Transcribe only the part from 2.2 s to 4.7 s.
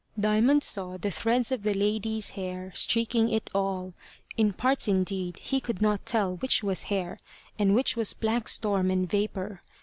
hair streaking it all. In